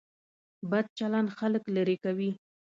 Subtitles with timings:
[0.71, 2.31] بد چلند خلک لرې کوي.